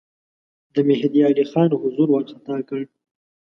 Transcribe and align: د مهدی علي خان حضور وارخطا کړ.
د 0.73 0.75
مهدی 0.89 1.19
علي 1.27 1.45
خان 1.51 1.69
حضور 1.81 2.07
وارخطا 2.11 2.57
کړ. 2.69 2.81